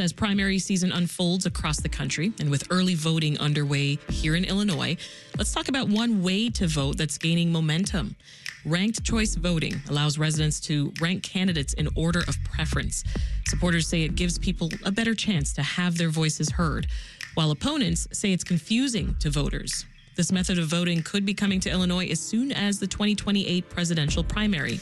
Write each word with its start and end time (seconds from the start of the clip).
As 0.00 0.14
primary 0.14 0.58
season 0.58 0.92
unfolds 0.92 1.44
across 1.44 1.78
the 1.78 1.88
country 1.90 2.32
and 2.40 2.50
with 2.50 2.66
early 2.70 2.94
voting 2.94 3.38
underway 3.38 3.98
here 4.08 4.34
in 4.34 4.46
Illinois, 4.46 4.96
let's 5.36 5.52
talk 5.52 5.68
about 5.68 5.90
one 5.90 6.22
way 6.22 6.48
to 6.48 6.66
vote 6.66 6.96
that's 6.96 7.18
gaining 7.18 7.52
momentum. 7.52 8.16
Ranked 8.64 9.04
choice 9.04 9.34
voting 9.34 9.74
allows 9.90 10.16
residents 10.16 10.58
to 10.60 10.90
rank 11.02 11.22
candidates 11.22 11.74
in 11.74 11.86
order 11.96 12.20
of 12.20 12.42
preference. 12.44 13.04
Supporters 13.46 13.86
say 13.86 14.02
it 14.02 14.14
gives 14.14 14.38
people 14.38 14.70
a 14.86 14.90
better 14.90 15.14
chance 15.14 15.52
to 15.52 15.62
have 15.62 15.98
their 15.98 16.08
voices 16.08 16.50
heard, 16.50 16.86
while 17.34 17.50
opponents 17.50 18.08
say 18.10 18.32
it's 18.32 18.44
confusing 18.44 19.16
to 19.20 19.28
voters. 19.28 19.84
This 20.16 20.32
method 20.32 20.58
of 20.58 20.66
voting 20.66 21.02
could 21.02 21.26
be 21.26 21.34
coming 21.34 21.60
to 21.60 21.70
Illinois 21.70 22.06
as 22.06 22.20
soon 22.20 22.52
as 22.52 22.78
the 22.78 22.86
2028 22.86 23.68
presidential 23.68 24.24
primary. 24.24 24.80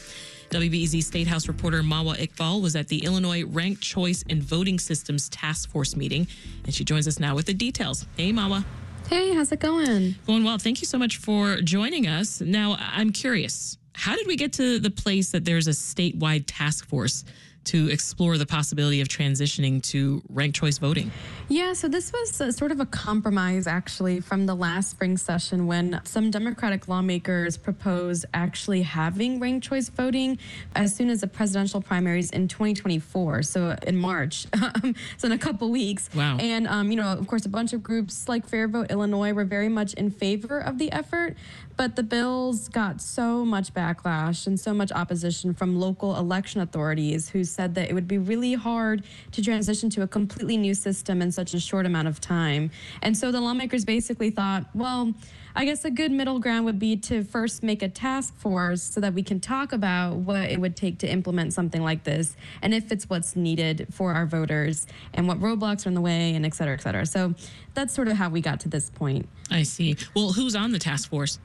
WBEZ 0.50 1.02
State 1.02 1.26
House 1.26 1.46
reporter 1.46 1.82
Mawa 1.82 2.16
Iqbal 2.16 2.62
was 2.62 2.74
at 2.74 2.88
the 2.88 3.04
Illinois 3.04 3.44
Ranked 3.44 3.82
Choice 3.82 4.24
and 4.30 4.42
Voting 4.42 4.78
Systems 4.78 5.28
Task 5.28 5.70
Force 5.70 5.94
meeting, 5.94 6.26
and 6.64 6.74
she 6.74 6.84
joins 6.84 7.06
us 7.06 7.20
now 7.20 7.34
with 7.34 7.46
the 7.46 7.52
details. 7.52 8.06
Hey, 8.16 8.32
Mawa. 8.32 8.64
Hey, 9.08 9.34
how's 9.34 9.52
it 9.52 9.60
going? 9.60 10.14
Going 10.26 10.44
well. 10.44 10.58
Thank 10.58 10.80
you 10.80 10.86
so 10.86 10.98
much 10.98 11.18
for 11.18 11.60
joining 11.60 12.06
us. 12.06 12.40
Now, 12.40 12.76
I'm 12.78 13.10
curious, 13.10 13.76
how 13.94 14.16
did 14.16 14.26
we 14.26 14.36
get 14.36 14.54
to 14.54 14.78
the 14.78 14.90
place 14.90 15.32
that 15.32 15.44
there's 15.44 15.66
a 15.66 15.72
statewide 15.72 16.44
task 16.46 16.88
force 16.88 17.24
to 17.68 17.88
explore 17.90 18.38
the 18.38 18.46
possibility 18.46 19.00
of 19.00 19.08
transitioning 19.08 19.82
to 19.82 20.22
ranked 20.30 20.56
choice 20.56 20.78
voting? 20.78 21.10
Yeah, 21.48 21.74
so 21.74 21.86
this 21.86 22.12
was 22.12 22.40
a, 22.40 22.52
sort 22.52 22.72
of 22.72 22.80
a 22.80 22.86
compromise 22.86 23.66
actually 23.66 24.20
from 24.20 24.46
the 24.46 24.54
last 24.54 24.90
spring 24.90 25.16
session 25.16 25.66
when 25.66 26.00
some 26.04 26.30
Democratic 26.30 26.88
lawmakers 26.88 27.56
proposed 27.56 28.24
actually 28.32 28.82
having 28.82 29.38
ranked 29.38 29.66
choice 29.66 29.90
voting 29.90 30.38
as 30.74 30.94
soon 30.94 31.10
as 31.10 31.20
the 31.20 31.26
presidential 31.26 31.82
primaries 31.82 32.30
in 32.30 32.48
2024, 32.48 33.42
so 33.42 33.76
in 33.86 33.96
March, 33.96 34.46
so 35.18 35.26
in 35.26 35.32
a 35.32 35.38
couple 35.38 35.70
weeks. 35.70 36.08
Wow. 36.14 36.38
And, 36.38 36.66
um, 36.66 36.90
you 36.90 36.96
know, 36.96 37.12
of 37.12 37.26
course, 37.26 37.44
a 37.44 37.50
bunch 37.50 37.72
of 37.72 37.82
groups 37.82 38.28
like 38.28 38.46
Fair 38.48 38.66
Vote 38.66 38.90
Illinois 38.90 39.32
were 39.32 39.44
very 39.44 39.68
much 39.68 39.92
in 39.94 40.10
favor 40.10 40.58
of 40.58 40.78
the 40.78 40.90
effort, 40.92 41.36
but 41.76 41.96
the 41.96 42.02
bills 42.02 42.68
got 42.68 43.00
so 43.00 43.44
much 43.44 43.72
backlash 43.72 44.46
and 44.46 44.58
so 44.58 44.74
much 44.74 44.90
opposition 44.90 45.54
from 45.54 45.78
local 45.78 46.16
election 46.16 46.60
authorities 46.60 47.28
who 47.28 47.44
said 47.58 47.74
that 47.74 47.90
it 47.90 47.92
would 47.92 48.06
be 48.06 48.18
really 48.18 48.54
hard 48.54 49.02
to 49.32 49.42
transition 49.42 49.90
to 49.90 50.02
a 50.02 50.06
completely 50.06 50.56
new 50.56 50.74
system 50.74 51.20
in 51.20 51.32
such 51.32 51.54
a 51.54 51.60
short 51.60 51.86
amount 51.86 52.06
of 52.06 52.20
time. 52.20 52.70
And 53.02 53.16
so 53.16 53.32
the 53.32 53.40
lawmakers 53.40 53.84
basically 53.84 54.30
thought, 54.30 54.66
well, 54.74 55.12
I 55.56 55.64
guess 55.64 55.84
a 55.84 55.90
good 55.90 56.12
middle 56.12 56.38
ground 56.38 56.66
would 56.66 56.78
be 56.78 56.94
to 57.10 57.24
first 57.24 57.64
make 57.64 57.82
a 57.82 57.88
task 57.88 58.36
force 58.36 58.80
so 58.80 59.00
that 59.00 59.12
we 59.12 59.24
can 59.24 59.40
talk 59.40 59.72
about 59.72 60.18
what 60.18 60.48
it 60.48 60.60
would 60.60 60.76
take 60.76 60.98
to 61.00 61.08
implement 61.10 61.52
something 61.52 61.82
like 61.82 62.04
this 62.04 62.36
and 62.62 62.72
if 62.72 62.92
it's 62.92 63.10
what's 63.10 63.34
needed 63.34 63.88
for 63.90 64.12
our 64.12 64.24
voters 64.24 64.86
and 65.14 65.26
what 65.26 65.40
roadblocks 65.40 65.84
are 65.84 65.88
in 65.88 65.94
the 65.94 66.00
way 66.00 66.34
and 66.36 66.46
et 66.46 66.54
cetera, 66.54 66.74
et 66.74 66.82
cetera. 66.82 67.04
So 67.06 67.34
that's 67.74 67.92
sort 67.92 68.06
of 68.06 68.16
how 68.16 68.28
we 68.28 68.40
got 68.40 68.60
to 68.60 68.68
this 68.68 68.88
point. 68.88 69.28
I 69.50 69.64
see. 69.64 69.96
Well, 70.14 70.30
who's 70.32 70.54
on 70.54 70.70
the 70.70 70.78
task 70.78 71.10
force? 71.10 71.40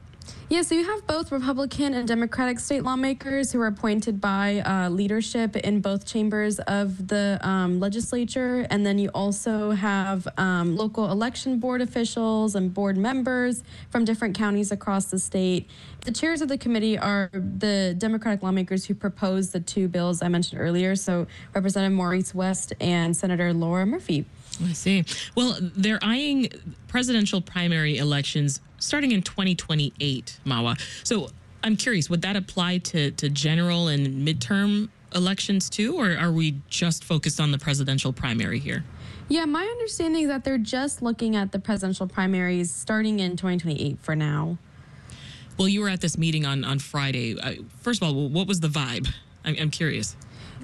Yeah, 0.50 0.62
so 0.62 0.76
you 0.76 0.86
have 0.86 1.08
both 1.08 1.32
Republican 1.32 1.96
and 1.96 2.08
Democratic 2.08 2.60
state 2.60 2.84
lawmakers 2.84 3.52
who 3.52 3.60
are 3.62 3.66
appointed 3.66 4.22
by 4.22 4.60
uh, 4.60 4.90
leadership 4.90 5.56
in 5.56 5.82
both 5.82 6.06
chambers 6.06 6.60
of 6.60 7.08
the 7.08 7.40
um, 7.42 7.80
legislature. 7.80 8.68
And 8.70 8.86
then 8.86 9.00
you 9.00 9.10
also 9.16 9.72
have 9.72 10.28
um, 10.38 10.78
local 10.78 11.10
election 11.10 11.58
board 11.58 11.82
officials 11.82 12.54
and 12.54 12.72
board 12.72 12.98
members 12.98 13.64
from 13.90 14.06
different 14.06 14.38
counties 14.38 14.72
across 14.72 15.06
the 15.06 15.18
state. 15.18 15.68
The 16.02 16.12
chairs 16.12 16.42
of 16.42 16.50
the 16.50 16.58
committee 16.58 17.00
are 17.00 17.32
the 17.34 17.96
Democratic 17.98 18.44
lawmakers 18.44 18.86
who 18.86 18.94
proposed 18.94 19.54
the 19.54 19.60
two 19.60 19.88
bills 19.88 20.22
I 20.22 20.28
mentioned 20.28 20.62
earlier. 20.62 20.96
So 20.96 21.26
Representative 21.56 21.96
Maurice 21.96 22.36
West 22.36 22.74
and 22.80 23.18
Senator 23.18 23.54
Laura 23.54 23.88
Murphy. 23.88 24.26
I 24.64 24.74
see. 24.74 25.04
Well, 25.36 25.58
they're 25.60 26.00
eyeing 26.02 26.50
presidential 26.88 27.42
primary 27.42 27.98
elections 27.98 28.60
starting 28.80 29.12
in 29.12 29.22
2028, 29.22 30.40
Mawa. 30.46 30.80
So 31.04 31.30
I'm 31.64 31.76
curious, 31.76 32.10
would 32.10 32.22
that 32.24 32.36
apply 32.36 32.80
to, 32.80 33.12
to 33.12 33.30
general 33.30 33.88
and 33.88 34.28
midterm 34.28 34.90
elections 35.16 35.70
too, 35.70 35.98
or 35.98 36.18
are 36.18 36.32
we 36.32 36.62
just 36.70 37.04
focused 37.04 37.40
on 37.40 37.52
the 37.52 37.58
presidential 37.58 38.12
primary 38.12 38.60
here? 38.60 38.84
Yeah, 39.30 39.46
my 39.46 39.64
understanding 39.64 40.24
is 40.24 40.28
that 40.28 40.44
they're 40.44 40.58
just 40.58 41.02
looking 41.02 41.36
at 41.36 41.52
the 41.52 41.60
presidential 41.60 42.08
primaries 42.08 42.74
starting 42.74 43.20
in 43.20 43.32
2028 43.38 44.00
for 44.02 44.16
now. 44.16 44.58
Well, 45.58 45.68
you 45.68 45.82
were 45.82 45.90
at 45.90 46.02
this 46.02 46.18
meeting 46.18 46.46
on, 46.46 46.64
on 46.64 46.80
Friday. 46.80 47.40
Uh, 47.40 47.54
first 47.82 48.02
of 48.02 48.08
all, 48.08 48.30
what 48.30 48.48
was 48.48 48.60
the 48.60 48.68
vibe? 48.68 49.08
I'm, 49.46 49.56
I'm 49.60 49.70
curious 49.70 50.16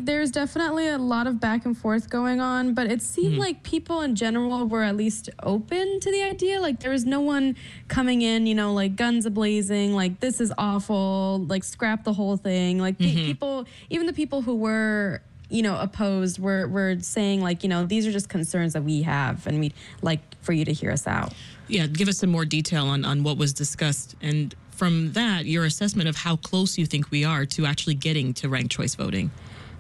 there's 0.06 0.32
definitely 0.32 0.88
a 0.88 0.98
lot 0.98 1.28
of 1.28 1.40
back 1.40 1.66
and 1.66 1.78
forth 1.78 2.10
going 2.10 2.40
on, 2.40 2.74
but 2.74 2.92
it 2.92 3.02
seemed 3.02 3.34
mm-hmm. 3.34 3.42
like 3.42 3.64
people 3.64 4.02
in 4.02 4.16
general 4.16 4.66
were 4.66 4.84
at 4.84 4.96
least 4.96 5.30
open 5.44 6.00
to 6.00 6.12
the 6.12 6.24
idea. 6.24 6.60
Like 6.62 6.80
there 6.80 6.92
was 6.92 7.06
no 7.06 7.22
one 7.22 7.56
coming 7.88 8.22
in, 8.22 8.48
you 8.48 8.56
know, 8.56 8.74
like 8.74 8.96
guns 8.96 9.26
ablazing, 9.26 9.92
like 9.92 10.20
this 10.20 10.42
is 10.42 10.54
awful, 10.58 11.46
like 11.48 11.64
scrap 11.64 12.04
the 12.04 12.14
whole 12.14 12.38
thing. 12.38 12.80
Like 12.80 12.98
mm-hmm. 12.98 13.26
people, 13.26 13.66
even 13.90 14.08
the 14.08 14.14
people 14.14 14.42
who 14.42 14.56
were 14.56 15.22
you 15.50 15.64
know 15.64 15.80
opposed 15.80 16.40
were 16.40 16.68
were 16.68 16.98
saying 17.00 17.42
like 17.42 17.64
you 17.64 17.70
know 17.70 17.84
these 17.86 18.06
are 18.06 18.12
just 18.12 18.30
concerns 18.30 18.74
that 18.74 18.84
we 18.84 19.02
have 19.02 19.48
and 19.48 19.60
we'd 19.60 19.74
like 20.04 20.20
for 20.42 20.54
you 20.54 20.64
to 20.64 20.72
hear 20.72 20.92
us 20.92 21.08
out 21.08 21.34
yeah 21.68 21.88
give 21.88 22.08
us 22.08 22.20
some 22.20 22.30
more 22.30 22.46
detail 22.46 22.86
on 22.86 23.04
on 23.04 23.24
what 23.24 23.36
was 23.36 23.52
discussed 23.52 24.16
and 24.22 24.54
from 24.70 25.12
that 25.14 25.46
your 25.46 25.66
assessment 25.66 26.08
of 26.08 26.16
how 26.16 26.36
close 26.36 26.78
you 26.78 26.86
think 26.86 27.10
we 27.10 27.26
are 27.26 27.46
to 27.46 27.66
actually 27.66 27.96
getting 27.96 28.32
to 28.32 28.48
ranked 28.48 28.72
choice 28.72 28.94
voting 28.94 29.32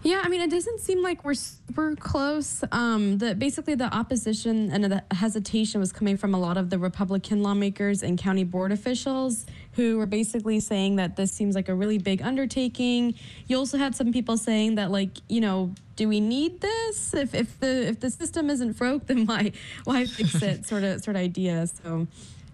yeah, 0.03 0.21
I 0.23 0.29
mean, 0.29 0.41
it 0.41 0.49
doesn't 0.49 0.79
seem 0.79 1.03
like 1.03 1.25
we're 1.25 1.33
super 1.33 1.95
close. 1.95 2.63
Um, 2.71 3.17
the 3.17 3.35
basically 3.35 3.75
the 3.75 3.93
opposition 3.93 4.71
and 4.71 4.83
the 4.85 5.03
hesitation 5.11 5.79
was 5.79 5.91
coming 5.91 6.15
from 6.15 6.33
a 6.33 6.39
lot 6.39 6.57
of 6.57 6.69
the 6.69 6.79
Republican 6.79 7.43
lawmakers 7.43 8.01
and 8.01 8.17
county 8.17 8.45
board 8.45 8.71
officials 8.71 9.45
who 9.73 9.97
were 9.97 10.05
basically 10.05 10.59
saying 10.59 10.95
that 10.97 11.15
this 11.15 11.31
seems 11.31 11.53
like 11.53 11.67
a 11.67 11.75
really 11.75 11.97
big 11.97 12.21
undertaking. 12.21 13.13
You 13.47 13.57
also 13.57 13.77
had 13.77 13.93
some 13.93 14.13
people 14.13 14.37
saying 14.37 14.75
that, 14.75 14.89
like, 14.89 15.11
you 15.27 15.41
know, 15.41 15.73
do 15.97 16.07
we 16.07 16.21
need 16.21 16.61
this? 16.61 17.13
If 17.13 17.35
if 17.35 17.59
the 17.59 17.87
if 17.89 17.99
the 17.99 18.09
system 18.09 18.49
isn't 18.49 18.77
broke, 18.77 19.05
then 19.07 19.25
why 19.25 19.51
why 19.83 20.05
fix 20.05 20.41
it? 20.41 20.66
sort 20.66 20.83
of 20.83 21.03
sort 21.03 21.17
of 21.17 21.21
idea. 21.21 21.67
So. 21.83 22.07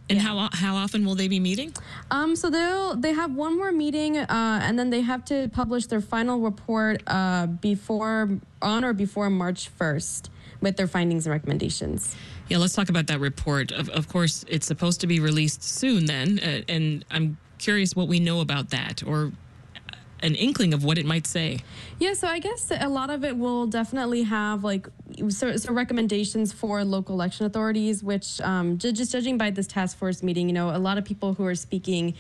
And 0.08 0.20
yeah. 0.20 0.24
how 0.24 0.50
how 0.54 0.76
often 0.76 1.04
will 1.04 1.16
they 1.16 1.28
be 1.28 1.40
meeting? 1.40 1.74
Um, 2.12 2.36
so 2.36 2.50
they'll 2.50 2.96
they 2.96 3.14
have 3.14 3.34
one 3.34 3.58
more 3.58 3.72
meeting, 3.72 4.18
uh, 4.18 4.60
and 4.62 4.78
then 4.78 4.92
they 4.92 5.02
have 5.02 5.26
to 5.26 5.50
publish 5.50 5.88
their 5.88 6.02
final 6.02 6.40
report 6.40 7.02
uh, 7.08 7.48
before 7.48 8.30
on 8.62 8.86
or 8.86 8.94
before 8.94 9.30
March 9.32 9.70
first 9.70 10.30
with 10.62 10.78
their 10.78 10.88
findings 10.88 11.26
and 11.26 11.34
recommendations. 11.34 12.16
Yeah, 12.50 12.58
let's 12.58 12.74
talk 12.74 12.90
about 12.90 13.08
that 13.08 13.20
report. 13.20 13.72
Of, 13.72 13.90
of 13.90 14.08
course, 14.08 14.46
it's 14.48 14.68
supposed 14.68 15.02
to 15.02 15.08
be 15.08 15.20
released 15.20 15.64
soon. 15.64 16.06
Then, 16.06 16.40
uh, 16.40 16.62
and 16.70 17.04
I'm 17.10 17.38
curious 17.58 17.96
what 17.96 18.08
we 18.08 18.20
know 18.20 18.42
about 18.42 18.70
that, 18.70 19.02
or 19.04 19.32
an 20.22 20.36
inkling 20.36 20.74
of 20.74 20.84
what 20.84 20.98
it 20.98 21.06
might 21.06 21.28
say. 21.28 21.60
Yeah, 22.00 22.14
so 22.14 22.28
I 22.28 22.40
guess 22.40 22.72
a 22.72 22.90
lot 22.90 23.10
of 23.10 23.24
it 23.24 23.38
will 23.38 23.68
definitely 23.68 24.24
have 24.24 24.64
like 24.64 24.88
so, 25.30 25.56
so 25.58 25.74
recommendations 25.74 26.52
for 26.54 26.84
local 26.84 27.16
election 27.16 27.46
authorities, 27.46 28.04
which 28.04 28.42
um, 28.42 28.78
just 28.78 29.12
judging 29.12 29.38
by 29.38 29.52
this 29.52 29.68
task 29.68 29.98
force 29.98 30.24
meeting, 30.24 30.48
you 30.48 30.54
know, 30.54 30.76
a 30.76 30.80
lot 30.80 30.98
of 30.98 31.06
people 31.06 31.34
who 31.34 31.46
are 31.46 31.56
speaking 31.56 32.14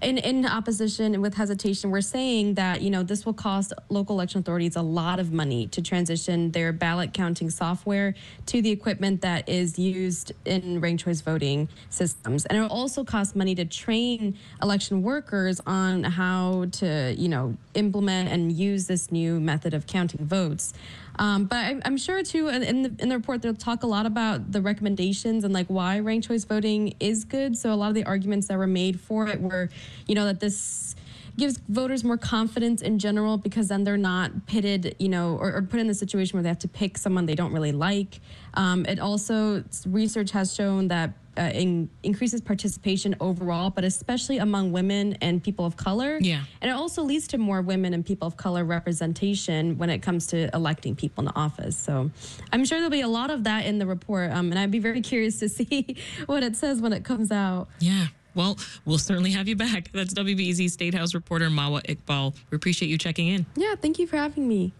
in, 0.00 0.18
in 0.18 0.46
opposition 0.46 1.14
and 1.14 1.22
with 1.22 1.34
hesitation, 1.34 1.90
we're 1.90 2.00
saying 2.00 2.54
that, 2.54 2.82
you 2.82 2.90
know, 2.90 3.02
this 3.02 3.26
will 3.26 3.32
cost 3.32 3.72
local 3.88 4.14
election 4.16 4.40
authorities 4.40 4.76
a 4.76 4.82
lot 4.82 5.18
of 5.18 5.32
money 5.32 5.66
to 5.68 5.82
transition 5.82 6.50
their 6.52 6.72
ballot 6.72 7.12
counting 7.12 7.50
software 7.50 8.14
to 8.46 8.62
the 8.62 8.70
equipment 8.70 9.22
that 9.22 9.48
is 9.48 9.78
used 9.78 10.32
in 10.44 10.80
ranked 10.80 11.04
choice 11.04 11.20
voting 11.20 11.68
systems. 11.90 12.46
And 12.46 12.58
it 12.58 12.60
will 12.60 12.68
also 12.68 13.04
cost 13.04 13.34
money 13.34 13.54
to 13.56 13.64
train 13.64 14.38
election 14.62 15.02
workers 15.02 15.60
on 15.66 16.04
how 16.04 16.66
to, 16.72 17.14
you 17.18 17.28
know, 17.28 17.56
implement 17.74 18.28
and 18.28 18.52
use 18.52 18.86
this 18.86 19.10
new 19.10 19.40
method 19.40 19.74
of 19.74 19.86
counting 19.86 20.24
votes. 20.24 20.74
Um, 21.18 21.46
but 21.46 21.56
I, 21.56 21.80
am 21.84 21.96
sure 21.96 22.22
too 22.22 22.48
in 22.48 22.82
the 22.82 22.94
in 22.98 23.08
the 23.08 23.16
report 23.16 23.42
they'll 23.42 23.54
talk 23.54 23.82
a 23.82 23.86
lot 23.86 24.06
about 24.06 24.52
the 24.52 24.60
recommendations 24.60 25.44
and 25.44 25.52
like 25.52 25.66
why 25.66 25.98
ranked 25.98 26.28
choice 26.28 26.44
voting 26.44 26.94
is 27.00 27.24
good. 27.24 27.56
So 27.56 27.72
a 27.72 27.74
lot 27.74 27.88
of 27.88 27.94
the 27.94 28.04
arguments 28.04 28.48
that 28.48 28.58
were 28.58 28.66
made 28.66 29.00
for 29.00 29.26
it 29.28 29.40
were, 29.40 29.68
you 30.06 30.14
know, 30.14 30.26
that 30.26 30.40
this 30.40 30.94
gives 31.38 31.58
voters 31.68 32.04
more 32.04 32.18
confidence 32.18 32.82
in 32.82 32.98
general 32.98 33.38
because 33.38 33.68
then 33.68 33.84
they're 33.84 33.96
not 33.96 34.46
pitted, 34.46 34.96
you 34.98 35.08
know, 35.08 35.36
or, 35.36 35.54
or 35.54 35.62
put 35.62 35.80
in 35.80 35.86
the 35.86 35.94
situation 35.94 36.36
where 36.36 36.42
they 36.42 36.48
have 36.48 36.58
to 36.58 36.68
pick 36.68 36.98
someone 36.98 37.24
they 37.26 37.34
don't 37.34 37.52
really 37.52 37.72
like. 37.72 38.20
Um, 38.54 38.84
it 38.86 38.98
also 38.98 39.64
research 39.86 40.32
has 40.32 40.54
shown 40.54 40.88
that 40.88 41.12
uh, 41.38 41.50
in, 41.54 41.88
increases 42.02 42.40
participation 42.40 43.14
overall, 43.20 43.70
but 43.70 43.84
especially 43.84 44.38
among 44.38 44.72
women 44.72 45.16
and 45.20 45.42
people 45.42 45.64
of 45.64 45.76
color. 45.76 46.18
Yeah. 46.20 46.42
And 46.60 46.70
it 46.70 46.74
also 46.74 47.02
leads 47.02 47.28
to 47.28 47.38
more 47.38 47.62
women 47.62 47.94
and 47.94 48.04
people 48.04 48.26
of 48.26 48.36
color 48.36 48.64
representation 48.64 49.78
when 49.78 49.88
it 49.88 50.00
comes 50.00 50.26
to 50.28 50.54
electing 50.54 50.96
people 50.96 51.22
in 51.22 51.26
the 51.26 51.36
office. 51.36 51.76
So 51.76 52.10
I'm 52.52 52.64
sure 52.64 52.78
there'll 52.78 52.90
be 52.90 53.02
a 53.02 53.08
lot 53.08 53.30
of 53.30 53.44
that 53.44 53.66
in 53.66 53.78
the 53.78 53.86
report. 53.86 54.32
Um, 54.32 54.50
and 54.50 54.58
I'd 54.58 54.72
be 54.72 54.80
very 54.80 55.00
curious 55.00 55.38
to 55.38 55.48
see 55.48 55.96
what 56.26 56.42
it 56.42 56.56
says 56.56 56.80
when 56.80 56.92
it 56.92 57.04
comes 57.04 57.30
out. 57.30 57.68
Yeah. 57.78 58.08
Well, 58.34 58.58
we'll 58.84 58.98
certainly 58.98 59.32
have 59.32 59.48
you 59.48 59.56
back. 59.56 59.90
That's 59.92 60.14
WBEZ 60.14 60.70
State 60.70 60.94
House 60.94 61.14
reporter 61.14 61.48
Mawa 61.48 61.82
Iqbal. 61.86 62.34
We 62.50 62.56
appreciate 62.56 62.88
you 62.88 62.98
checking 62.98 63.28
in. 63.28 63.46
Yeah, 63.56 63.74
thank 63.74 63.98
you 63.98 64.06
for 64.06 64.16
having 64.16 64.46
me. 64.46 64.72